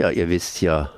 Ja, 0.00 0.08
ihr 0.08 0.30
wisst 0.30 0.62
ja, 0.62 0.90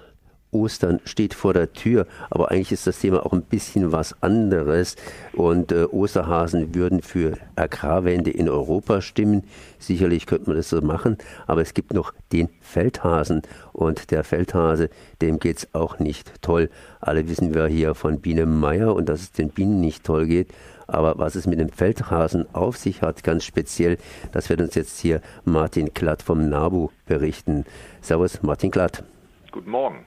Ostern 0.53 1.01
steht 1.05 1.35
vor 1.35 1.55
der 1.55 1.73
Tür, 1.73 2.07
aber 2.31 2.53
eigentlich 2.53 2.71
ist 2.71 2.87
das 2.87 3.01
Thema 3.01 3.27
auch 3.27 3.33
ein 3.33 3.43
bisschen 3.43 3.91
was 3.91 4.15
anderes. 4.23 4.95
Und 5.33 5.73
äh, 5.73 5.87
Osterhasen 5.87 6.73
würden 6.77 7.03
für 7.03 7.37
Agrarwende 7.57 8.31
in 8.31 8.49
Europa 8.49 9.01
stimmen. 9.01 9.43
Sicherlich 9.81 10.27
könnte 10.27 10.51
man 10.51 10.57
das 10.57 10.69
so 10.69 10.81
machen, 10.83 11.19
aber 11.49 11.63
es 11.63 11.75
gibt 11.75 11.93
noch 11.95 12.15
den 12.31 12.49
Feldhasen. 12.61 13.43
Und 13.73 14.13
der 14.13 14.23
Feldhase, 14.23 14.89
dem 15.21 15.41
geht 15.41 15.57
es 15.59 15.75
auch 15.75 15.99
nicht 15.99 16.41
toll. 16.41 16.71
Alle 17.01 17.29
wissen 17.29 17.55
wir 17.55 17.67
hier 17.67 17.97
von 17.97 18.21
Biene 18.21 18.47
Meier 18.47 18.95
und 18.95 19.09
dass 19.09 19.21
es 19.21 19.33
den 19.33 19.49
Bienen 19.49 19.81
nicht 19.81 20.05
toll 20.05 20.27
geht. 20.27 20.53
Aber 20.93 21.19
was 21.19 21.37
es 21.37 21.47
mit 21.47 21.59
dem 21.59 21.71
Feldhasen 21.71 22.47
auf 22.53 22.77
sich 22.77 23.01
hat, 23.01 23.25
ganz 23.25 23.47
speziell, 23.47 23.97
das 24.33 24.51
wird 24.51 24.61
uns 24.61 24.75
jetzt 24.75 25.01
hier 25.01 25.23
Martin 25.47 25.95
Glatt 25.95 26.23
vom 26.23 26.51
NABU 26.51 26.91
berichten. 27.07 27.65
Servus, 28.03 28.43
Martin 28.43 28.71
Glatt. 28.71 29.03
Guten 29.51 29.71
Morgen. 29.71 30.05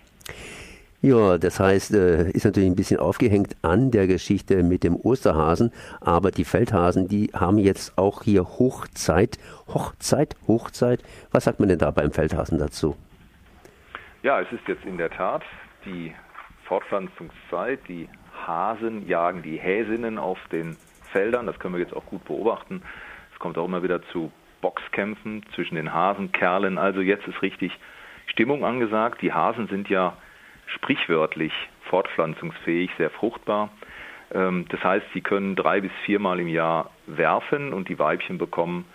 Ja, 1.02 1.40
das 1.40 1.60
heißt, 1.60 1.96
äh, 1.96 2.29
ist 2.29 2.46
natürlich 2.46 2.70
ein 2.70 2.76
bisschen 2.76 3.00
aufgehängt 3.00 3.56
an 3.64 3.90
der 3.90 4.06
Geschichte 4.06 4.62
mit 4.62 4.84
dem 4.84 4.96
Osterhasen, 4.96 5.71
aber 6.02 6.29
die 6.29 6.46
Feldhasen, 6.46 7.07
die 7.07 7.32
haben 7.34 7.57
jetzt 7.57 7.98
auch 7.98 8.21
hier 8.21 8.43
Hochzeit. 8.43 9.40
Hochzeit, 9.68 10.36
Hochzeit. 10.48 11.04
Was 11.32 11.46
sagt 11.46 11.60
man 11.60 11.70
denn 11.70 11.79
da 11.79 11.90
beim 11.90 12.12
Feldhasen 12.12 12.60
dazu? 12.60 12.96
Ja, 14.21 14.40
es 14.40 14.52
ist 14.52 14.68
jetzt 14.68 14.86
in 14.86 14.98
der 15.00 15.10
Tat 15.10 15.42
die 15.84 16.14
Fortpflanzungszeit. 16.65 17.79
Die 17.87 18.10
Hasen 18.46 19.07
jagen 19.07 19.42
die 19.42 19.57
Häsinnen 19.57 20.18
auf 20.18 20.39
den 20.51 20.78
Feldern. 21.11 21.46
Das 21.46 21.60
können 21.60 21.73
wir 21.73 21.82
jetzt 21.82 21.96
auch 21.96 22.06
gut 22.06 22.25
beobachten. 22.25 22.82
Es 23.33 23.39
kommt 23.39 23.57
auch 23.57 23.65
immer 23.65 23.83
wieder 23.83 24.01
zu 24.11 24.32
Boxkämpfen 24.61 25.43
zwischen 25.54 25.75
den 25.75 25.93
Hasenkerlen. 25.93 26.78
Also 26.78 27.01
jetzt 27.01 27.28
ist 27.28 27.42
richtig 27.42 27.78
Stimmung 28.28 28.65
angesagt. 28.65 29.21
Die 29.21 29.33
Hasen 29.33 29.68
sind 29.68 29.89
ja 29.89 30.18
sprichwörtlich 30.68 31.54
fortpflanzungsfähig, 31.89 32.90
sehr 32.97 33.09
fruchtbar. 33.09 33.70
Ähm, 34.34 34.66
das 34.70 34.84
heißt, 34.84 35.06
sie 35.14 35.22
können 35.22 35.56
drei 35.56 35.81
bis 35.81 35.92
viermal 36.06 36.40
im 36.40 36.47
Jahr 36.47 36.92
werfen 37.06 37.73
und 37.73 37.90
die 37.90 38.00
Weibchen 38.00 38.38
bekommen 38.38 38.86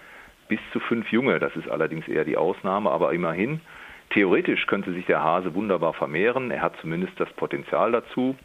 bis 0.48 0.60
zu 0.72 0.80
fünf 0.80 1.10
Junge. 1.12 1.38
Das 1.38 1.54
ist 1.56 1.68
allerdings 1.68 2.08
eher 2.08 2.24
die 2.24 2.36
Ausnahme, 2.36 2.90
aber 2.90 3.12
immerhin. 3.12 3.60
Theoretisch 4.10 4.66
könnte 4.66 4.92
sich 4.92 5.06
der 5.06 5.22
Hase 5.22 5.54
wunderbar 5.54 5.94
vermehren. 5.94 6.50
Er 6.50 6.62
hat 6.62 6.76
zumindest 6.80 7.18
das 7.18 7.32
Potenzial 7.34 7.92
dazu. 7.92 8.36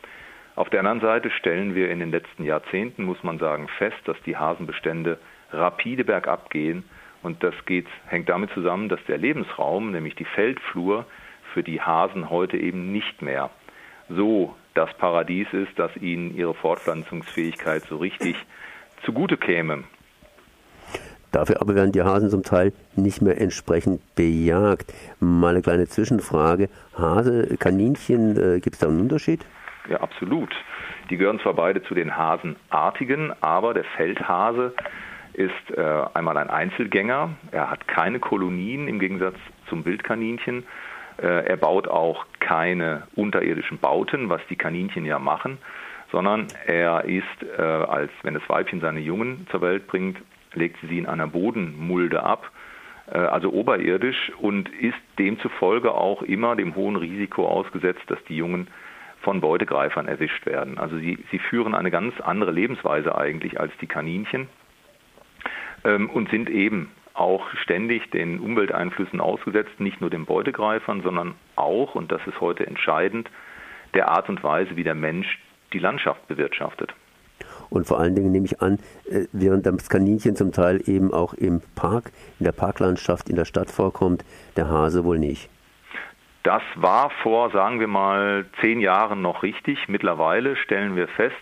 Auf 0.55 0.69
der 0.69 0.79
anderen 0.79 1.01
Seite 1.01 1.31
stellen 1.31 1.75
wir 1.75 1.89
in 1.89 1.99
den 1.99 2.11
letzten 2.11 2.45
Jahrzehnten, 2.45 3.03
muss 3.03 3.23
man 3.23 3.39
sagen, 3.39 3.67
fest, 3.77 3.97
dass 4.05 4.21
die 4.25 4.37
Hasenbestände 4.37 5.17
rapide 5.51 6.05
bergab 6.05 6.49
gehen. 6.49 6.83
Und 7.23 7.43
das 7.43 7.55
geht, 7.65 7.87
hängt 8.07 8.29
damit 8.29 8.51
zusammen, 8.51 8.87
dass 8.87 9.03
der 9.07 9.17
Lebensraum, 9.17 9.91
nämlich 9.91 10.15
die 10.15 10.25
Feldflur, 10.25 11.05
für 11.53 11.63
die 11.63 11.81
Hasen 11.81 12.29
heute 12.29 12.57
eben 12.57 12.91
nicht 12.91 13.21
mehr 13.21 13.49
so 14.07 14.55
das 14.75 14.93
Paradies 14.97 15.47
ist, 15.51 15.79
dass 15.79 15.95
ihnen 15.97 16.35
ihre 16.35 16.53
Fortpflanzungsfähigkeit 16.53 17.83
so 17.83 17.97
richtig 17.97 18.35
zugute 19.03 19.37
käme. 19.37 19.85
Dafür 21.35 21.59
aber 21.59 21.75
werden 21.75 21.91
die 21.91 22.01
Hasen 22.01 22.29
zum 22.29 22.43
Teil 22.43 22.71
nicht 22.95 23.21
mehr 23.21 23.41
entsprechend 23.41 23.99
bejagt. 24.15 24.93
Mal 25.19 25.49
eine 25.49 25.61
kleine 25.61 25.85
Zwischenfrage. 25.85 26.69
Hase, 26.97 27.57
Kaninchen, 27.59 28.37
äh, 28.37 28.61
gibt 28.61 28.75
es 28.75 28.79
da 28.79 28.87
einen 28.87 29.01
Unterschied? 29.01 29.45
Ja, 29.89 29.99
absolut. 29.99 30.55
Die 31.09 31.17
gehören 31.17 31.41
zwar 31.41 31.53
beide 31.53 31.83
zu 31.83 31.93
den 31.93 32.15
Hasenartigen, 32.15 33.33
aber 33.41 33.73
der 33.73 33.83
Feldhase 33.97 34.73
ist 35.33 35.77
äh, 35.77 36.05
einmal 36.13 36.37
ein 36.37 36.49
Einzelgänger. 36.49 37.31
Er 37.51 37.69
hat 37.69 37.85
keine 37.85 38.19
Kolonien 38.19 38.87
im 38.87 38.97
Gegensatz 38.97 39.35
zum 39.67 39.83
Wildkaninchen. 39.83 40.63
Äh, 41.17 41.47
er 41.47 41.57
baut 41.57 41.89
auch 41.89 42.25
keine 42.39 43.03
unterirdischen 43.17 43.77
Bauten, 43.79 44.29
was 44.29 44.39
die 44.49 44.55
Kaninchen 44.55 45.03
ja 45.03 45.19
machen, 45.19 45.57
sondern 46.13 46.47
er 46.65 47.03
ist, 47.03 47.25
äh, 47.57 47.61
als 47.61 48.11
wenn 48.23 48.35
das 48.35 48.47
Weibchen 48.47 48.79
seine 48.79 49.01
Jungen 49.01 49.47
zur 49.51 49.59
Welt 49.59 49.85
bringt, 49.87 50.17
legt 50.55 50.77
sie 50.87 50.97
in 50.97 51.05
einer 51.05 51.27
Bodenmulde 51.27 52.23
ab, 52.23 52.51
äh, 53.11 53.17
also 53.17 53.51
oberirdisch, 53.51 54.31
und 54.39 54.69
ist 54.69 54.97
demzufolge 55.19 55.93
auch 55.93 56.21
immer 56.21 56.55
dem 56.55 56.75
hohen 56.75 56.95
Risiko 56.95 57.47
ausgesetzt, 57.47 58.03
dass 58.07 58.23
die 58.25 58.37
Jungen 58.37 58.67
von 59.21 59.41
Beutegreifern 59.41 60.07
erwischt 60.07 60.45
werden. 60.45 60.77
Also 60.77 60.97
sie, 60.97 61.17
sie 61.31 61.39
führen 61.39 61.73
eine 61.73 61.91
ganz 61.91 62.19
andere 62.21 62.51
Lebensweise 62.51 63.17
eigentlich 63.17 63.59
als 63.59 63.71
die 63.81 63.87
Kaninchen 63.87 64.47
ähm, 65.83 66.09
und 66.09 66.29
sind 66.29 66.49
eben 66.49 66.91
auch 67.15 67.49
ständig 67.63 68.11
den 68.11 68.39
Umwelteinflüssen 68.39 69.21
ausgesetzt, 69.21 69.79
nicht 69.79 70.01
nur 70.01 70.09
den 70.09 70.25
Beutegreifern, 70.25 71.01
sondern 71.01 71.35
auch, 71.55 71.95
und 71.95 72.11
das 72.11 72.21
ist 72.27 72.41
heute 72.41 72.67
entscheidend, 72.67 73.29
der 73.93 74.09
Art 74.09 74.29
und 74.29 74.43
Weise, 74.43 74.75
wie 74.75 74.83
der 74.83 74.95
Mensch 74.95 75.39
die 75.73 75.79
Landschaft 75.79 76.27
bewirtschaftet. 76.27 76.93
Und 77.69 77.87
vor 77.87 77.99
allen 77.99 78.15
Dingen 78.15 78.31
nehme 78.31 78.45
ich 78.45 78.61
an, 78.61 78.79
äh, 79.09 79.25
während 79.31 79.65
das 79.65 79.89
Kaninchen 79.89 80.35
zum 80.35 80.51
Teil 80.51 80.81
eben 80.85 81.13
auch 81.13 81.33
im 81.33 81.61
Park, 81.75 82.11
in 82.39 82.45
der 82.45 82.51
Parklandschaft, 82.51 83.29
in 83.29 83.35
der 83.35 83.45
Stadt 83.45 83.69
vorkommt, 83.69 84.23
der 84.55 84.69
Hase 84.69 85.03
wohl 85.03 85.19
nicht. 85.19 85.49
Das 86.43 86.61
war 86.75 87.09
vor, 87.23 87.49
sagen 87.51 87.79
wir 87.79 87.87
mal, 87.87 88.45
zehn 88.61 88.79
Jahren 88.79 89.21
noch 89.21 89.41
richtig. 89.41 89.87
Mittlerweile 89.87 90.55
stellen 90.55 90.95
wir 90.95 91.07
fest, 91.07 91.35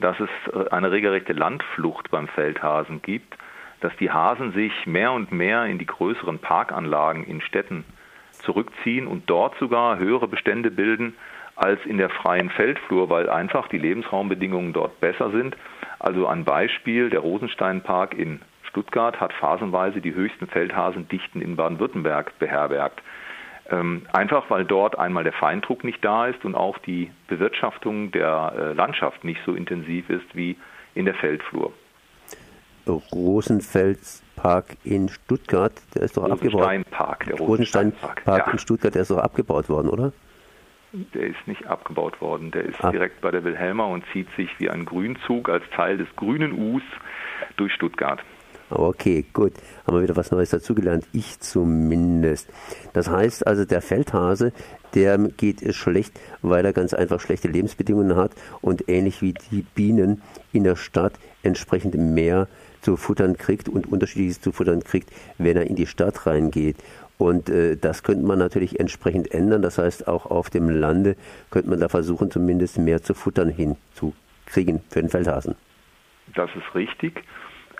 dass 0.00 0.16
es 0.20 0.28
äh, 0.52 0.70
eine 0.70 0.90
regelrechte 0.90 1.32
Landflucht 1.32 2.10
beim 2.10 2.28
Feldhasen 2.28 3.00
gibt 3.02 3.36
dass 3.80 3.96
die 3.96 4.10
Hasen 4.10 4.52
sich 4.52 4.72
mehr 4.86 5.12
und 5.12 5.32
mehr 5.32 5.66
in 5.66 5.78
die 5.78 5.86
größeren 5.86 6.38
Parkanlagen 6.38 7.24
in 7.24 7.40
Städten 7.40 7.84
zurückziehen 8.32 9.06
und 9.06 9.28
dort 9.28 9.56
sogar 9.58 9.98
höhere 9.98 10.28
Bestände 10.28 10.70
bilden 10.70 11.14
als 11.56 11.80
in 11.86 11.98
der 11.98 12.10
freien 12.10 12.50
Feldflur, 12.50 13.10
weil 13.10 13.28
einfach 13.28 13.68
die 13.68 13.78
Lebensraumbedingungen 13.78 14.72
dort 14.72 15.00
besser 15.00 15.30
sind. 15.30 15.56
Also 15.98 16.26
ein 16.26 16.44
Beispiel, 16.44 17.10
der 17.10 17.20
Rosensteinpark 17.20 18.14
in 18.14 18.40
Stuttgart 18.62 19.18
hat 19.20 19.32
phasenweise 19.32 20.00
die 20.00 20.14
höchsten 20.14 20.46
Feldhasendichten 20.46 21.40
in 21.40 21.56
Baden-Württemberg 21.56 22.38
beherbergt. 22.38 23.00
Ähm, 23.70 24.02
einfach 24.12 24.48
weil 24.50 24.64
dort 24.64 24.98
einmal 24.98 25.24
der 25.24 25.32
Feindruck 25.32 25.82
nicht 25.82 26.04
da 26.04 26.26
ist 26.26 26.44
und 26.44 26.54
auch 26.54 26.78
die 26.78 27.10
Bewirtschaftung 27.26 28.12
der 28.12 28.52
äh, 28.56 28.72
Landschaft 28.74 29.24
nicht 29.24 29.40
so 29.44 29.54
intensiv 29.54 30.08
ist 30.10 30.36
wie 30.36 30.56
in 30.94 31.06
der 31.06 31.14
Feldflur. 31.14 31.72
Rosenfelspark 32.86 34.76
in 34.84 35.08
Stuttgart, 35.08 35.72
der 35.94 36.02
ist 36.02 36.16
doch 36.16 36.24
abgebaut. 36.24 36.54
Rosensteinpark, 36.54 37.24
der 37.24 37.38
Rosensteinpark 37.38 38.22
ja. 38.26 38.50
in 38.52 38.58
Stuttgart, 38.58 38.94
der 38.94 39.02
ist 39.02 39.10
doch 39.10 39.18
abgebaut 39.18 39.68
worden, 39.68 39.88
oder? 39.88 40.12
Der 41.14 41.26
ist 41.26 41.46
nicht 41.46 41.66
abgebaut 41.66 42.20
worden. 42.20 42.50
Der 42.50 42.64
ist 42.64 42.82
ah. 42.82 42.90
direkt 42.90 43.20
bei 43.20 43.30
der 43.30 43.44
Wilhelma 43.44 43.84
und 43.84 44.04
zieht 44.12 44.28
sich 44.36 44.48
wie 44.58 44.70
ein 44.70 44.84
Grünzug 44.84 45.48
als 45.48 45.64
Teil 45.74 45.98
des 45.98 46.08
grünen 46.16 46.52
Us 46.52 46.82
durch 47.56 47.72
Stuttgart. 47.74 48.22
Okay, 48.68 49.24
gut. 49.32 49.52
Haben 49.86 49.98
wir 49.98 50.02
wieder 50.02 50.16
was 50.16 50.32
Neues 50.32 50.50
dazugelernt. 50.50 51.06
Ich 51.12 51.38
zumindest. 51.38 52.48
Das 52.94 53.08
heißt 53.08 53.46
also, 53.46 53.64
der 53.64 53.80
Feldhase, 53.80 54.52
der 54.94 55.18
geht 55.18 55.62
es 55.62 55.76
schlecht, 55.76 56.18
weil 56.42 56.64
er 56.64 56.72
ganz 56.72 56.92
einfach 56.92 57.20
schlechte 57.20 57.46
Lebensbedingungen 57.46 58.16
hat 58.16 58.32
und 58.62 58.88
ähnlich 58.88 59.22
wie 59.22 59.34
die 59.34 59.62
Bienen 59.62 60.22
in 60.52 60.64
der 60.64 60.74
Stadt 60.74 61.12
entsprechend 61.44 61.94
mehr 61.94 62.48
zu 62.80 62.96
futtern 62.96 63.36
kriegt 63.36 63.68
und 63.68 63.90
unterschiedliches 63.90 64.40
zu 64.40 64.50
futtern 64.50 64.82
kriegt, 64.82 65.10
wenn 65.38 65.56
er 65.56 65.68
in 65.68 65.76
die 65.76 65.86
Stadt 65.86 66.26
reingeht. 66.26 66.76
Und 67.18 67.48
äh, 67.48 67.76
das 67.76 68.02
könnte 68.02 68.26
man 68.26 68.38
natürlich 68.38 68.78
entsprechend 68.78 69.32
ändern. 69.32 69.62
Das 69.62 69.78
heißt, 69.78 70.06
auch 70.08 70.26
auf 70.26 70.50
dem 70.50 70.68
Lande 70.68 71.16
könnte 71.50 71.70
man 71.70 71.80
da 71.80 71.88
versuchen, 71.88 72.30
zumindest 72.30 72.78
mehr 72.78 73.02
zu 73.02 73.14
futtern 73.14 73.48
hinzukriegen 73.48 74.82
für 74.90 75.00
den 75.00 75.08
Feldhasen. 75.08 75.56
Das 76.34 76.50
ist 76.54 76.74
richtig. 76.74 77.22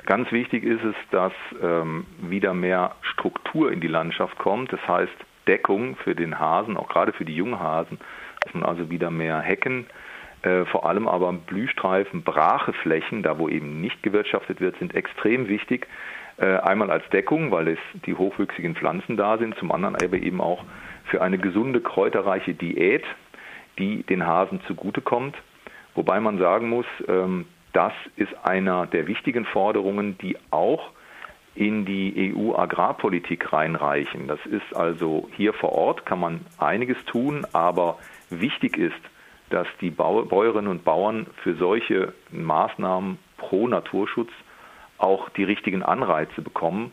Ganz 0.06 0.30
wichtig 0.30 0.64
ist 0.64 0.84
es, 0.84 0.94
dass 1.10 1.32
ähm, 1.60 2.06
wieder 2.20 2.54
mehr 2.54 2.94
Struktur 3.02 3.72
in 3.72 3.80
die 3.80 3.88
Landschaft 3.88 4.38
kommt. 4.38 4.72
Das 4.72 4.80
heißt, 4.86 5.12
Deckung 5.46 5.96
für 5.96 6.14
den 6.14 6.38
Hasen, 6.38 6.76
auch 6.76 6.88
gerade 6.88 7.12
für 7.12 7.24
die 7.24 7.34
Junghasen, 7.34 7.98
dass 8.40 8.54
man 8.54 8.62
also 8.62 8.88
wieder 8.88 9.10
mehr 9.10 9.40
Hecken 9.40 9.86
äh, 10.46 10.64
vor 10.66 10.86
allem 10.86 11.08
aber 11.08 11.32
Blühstreifen, 11.32 12.22
Bracheflächen, 12.22 13.22
da 13.22 13.38
wo 13.38 13.48
eben 13.48 13.80
nicht 13.80 14.02
gewirtschaftet 14.02 14.60
wird, 14.60 14.78
sind 14.78 14.94
extrem 14.94 15.48
wichtig. 15.48 15.88
Äh, 16.38 16.56
einmal 16.58 16.90
als 16.90 17.08
Deckung, 17.10 17.50
weil 17.50 17.68
es 17.68 17.78
die 18.04 18.14
hochwüchsigen 18.14 18.74
Pflanzen 18.74 19.16
da 19.16 19.38
sind, 19.38 19.56
zum 19.56 19.72
anderen 19.72 19.96
aber 19.96 20.18
eben 20.18 20.40
auch 20.40 20.64
für 21.06 21.22
eine 21.22 21.38
gesunde, 21.38 21.80
kräuterreiche 21.80 22.52
Diät, 22.52 23.04
die 23.78 24.02
den 24.02 24.26
Hasen 24.26 24.60
zugutekommt. 24.66 25.34
Wobei 25.94 26.20
man 26.20 26.38
sagen 26.38 26.68
muss, 26.68 26.86
ähm, 27.08 27.46
das 27.72 27.92
ist 28.16 28.32
einer 28.44 28.86
der 28.86 29.06
wichtigen 29.06 29.46
Forderungen, 29.46 30.18
die 30.18 30.36
auch 30.50 30.90
in 31.54 31.86
die 31.86 32.34
EU-Agrarpolitik 32.36 33.52
reinreichen. 33.52 34.28
Das 34.28 34.44
ist 34.44 34.76
also 34.76 35.28
hier 35.36 35.54
vor 35.54 35.72
Ort, 35.72 36.04
kann 36.04 36.20
man 36.20 36.40
einiges 36.58 37.02
tun, 37.06 37.46
aber 37.54 37.98
wichtig 38.28 38.76
ist, 38.76 39.00
dass 39.48 39.66
die 39.80 39.90
Bäuerinnen 39.90 40.70
und 40.70 40.84
Bauern 40.84 41.26
für 41.42 41.54
solche 41.54 42.12
Maßnahmen 42.30 43.18
pro 43.38 43.68
Naturschutz 43.68 44.30
auch 44.98 45.28
die 45.30 45.44
richtigen 45.44 45.82
Anreize 45.82 46.42
bekommen. 46.42 46.92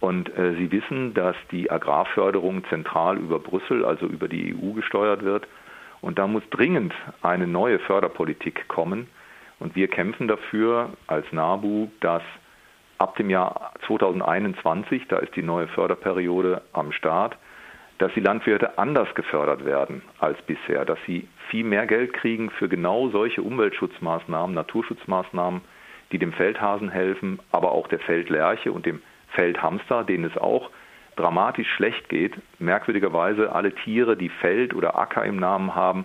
Und 0.00 0.36
äh, 0.36 0.54
Sie 0.54 0.70
wissen, 0.70 1.14
dass 1.14 1.36
die 1.50 1.70
Agrarförderung 1.70 2.64
zentral 2.68 3.16
über 3.18 3.38
Brüssel, 3.38 3.84
also 3.84 4.06
über 4.06 4.28
die 4.28 4.54
EU 4.54 4.72
gesteuert 4.72 5.22
wird. 5.22 5.46
Und 6.00 6.18
da 6.18 6.26
muss 6.26 6.42
dringend 6.50 6.92
eine 7.22 7.46
neue 7.46 7.78
Förderpolitik 7.78 8.68
kommen. 8.68 9.06
Und 9.60 9.76
wir 9.76 9.88
kämpfen 9.88 10.28
dafür 10.28 10.90
als 11.06 11.24
NABU, 11.32 11.88
dass 12.00 12.22
ab 12.98 13.16
dem 13.16 13.30
Jahr 13.30 13.72
2021, 13.86 15.08
da 15.08 15.18
ist 15.18 15.34
die 15.36 15.42
neue 15.42 15.68
Förderperiode 15.68 16.62
am 16.72 16.92
Start, 16.92 17.36
dass 17.98 18.12
die 18.14 18.20
Landwirte 18.20 18.78
anders 18.78 19.14
gefördert 19.14 19.64
werden 19.64 20.02
als 20.18 20.40
bisher, 20.42 20.84
dass 20.84 20.98
sie 21.06 21.28
viel 21.48 21.64
mehr 21.64 21.86
Geld 21.86 22.12
kriegen 22.12 22.50
für 22.50 22.68
genau 22.68 23.08
solche 23.08 23.42
Umweltschutzmaßnahmen, 23.42 24.54
Naturschutzmaßnahmen, 24.54 25.60
die 26.14 26.18
dem 26.20 26.32
Feldhasen 26.32 26.90
helfen, 26.90 27.40
aber 27.50 27.72
auch 27.72 27.88
der 27.88 27.98
Feldlerche 27.98 28.70
und 28.70 28.86
dem 28.86 29.02
Feldhamster, 29.30 30.04
denen 30.04 30.24
es 30.24 30.36
auch 30.36 30.70
dramatisch 31.16 31.66
schlecht 31.74 32.08
geht. 32.08 32.34
Merkwürdigerweise 32.60 33.50
alle 33.50 33.74
Tiere, 33.74 34.16
die 34.16 34.28
Feld 34.28 34.74
oder 34.74 34.96
Acker 34.96 35.24
im 35.24 35.40
Namen 35.40 35.74
haben, 35.74 36.04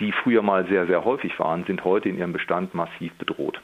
die 0.00 0.12
früher 0.12 0.40
mal 0.40 0.66
sehr, 0.66 0.86
sehr 0.86 1.04
häufig 1.04 1.38
waren, 1.38 1.64
sind 1.64 1.84
heute 1.84 2.08
in 2.08 2.16
ihrem 2.16 2.32
Bestand 2.32 2.74
massiv 2.74 3.12
bedroht. 3.18 3.60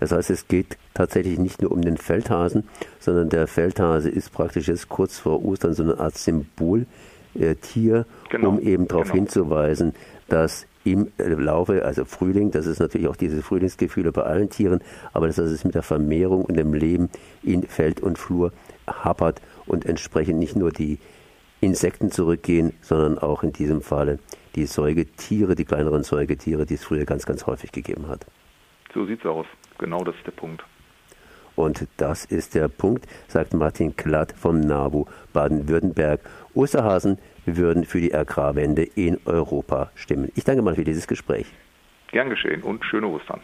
Das 0.00 0.12
heißt, 0.12 0.28
es 0.28 0.48
geht 0.48 0.76
tatsächlich 0.92 1.38
nicht 1.38 1.62
nur 1.62 1.72
um 1.72 1.80
den 1.80 1.96
Feldhasen, 1.96 2.68
sondern 2.98 3.30
der 3.30 3.46
Feldhase 3.46 4.10
ist 4.10 4.34
praktisch 4.34 4.68
jetzt 4.68 4.90
kurz 4.90 5.18
vor 5.18 5.42
Ostern 5.42 5.72
so 5.72 5.82
eine 5.82 5.98
Art 5.98 6.18
Symboltier, 6.18 6.86
äh, 7.34 8.04
genau, 8.28 8.50
um 8.50 8.60
eben 8.60 8.86
darauf 8.86 9.04
genau. 9.04 9.14
hinzuweisen, 9.14 9.94
dass 10.28 10.66
im 10.84 11.10
Laufe, 11.18 11.84
also 11.84 12.04
Frühling, 12.04 12.50
das 12.50 12.66
ist 12.66 12.80
natürlich 12.80 13.08
auch 13.08 13.16
diese 13.16 13.42
Frühlingsgefühle 13.42 14.12
bei 14.12 14.22
allen 14.22 14.50
Tieren, 14.50 14.80
aber 15.12 15.26
dass 15.26 15.38
es 15.38 15.64
mit 15.64 15.74
der 15.74 15.82
Vermehrung 15.82 16.44
und 16.44 16.56
dem 16.56 16.74
Leben 16.74 17.10
in 17.42 17.62
Feld 17.62 18.00
und 18.00 18.18
Flur 18.18 18.52
hapert 18.86 19.40
und 19.66 19.86
entsprechend 19.86 20.38
nicht 20.38 20.56
nur 20.56 20.72
die 20.72 20.98
Insekten 21.60 22.10
zurückgehen, 22.10 22.72
sondern 22.80 23.18
auch 23.18 23.44
in 23.44 23.52
diesem 23.52 23.82
Falle 23.82 24.18
die 24.56 24.66
Säugetiere, 24.66 25.54
die 25.54 25.64
kleineren 25.64 26.02
Säugetiere, 26.02 26.66
die 26.66 26.74
es 26.74 26.84
früher 26.84 27.04
ganz, 27.04 27.24
ganz 27.24 27.46
häufig 27.46 27.70
gegeben 27.70 28.08
hat. 28.08 28.26
So 28.92 29.06
sieht 29.06 29.20
es 29.20 29.26
aus. 29.26 29.46
Genau 29.78 30.02
das 30.04 30.14
ist 30.16 30.26
der 30.26 30.32
Punkt. 30.32 30.62
Und 31.56 31.86
das 31.96 32.24
ist 32.24 32.54
der 32.54 32.68
Punkt, 32.68 33.06
sagt 33.28 33.54
Martin 33.54 33.96
Klatt 33.96 34.32
vom 34.32 34.60
NABU 34.60 35.06
Baden-Württemberg. 35.32 36.20
Osterhasen 36.54 37.18
würden 37.46 37.84
für 37.84 38.00
die 38.00 38.14
Agrarwende 38.14 38.82
in 38.82 39.18
Europa 39.24 39.90
stimmen. 39.94 40.30
Ich 40.34 40.44
danke 40.44 40.62
mal 40.62 40.74
für 40.74 40.84
dieses 40.84 41.06
Gespräch. 41.06 41.46
Gern 42.10 42.30
geschehen 42.30 42.62
und 42.62 42.84
schöne 42.84 43.06
Ostern. 43.06 43.40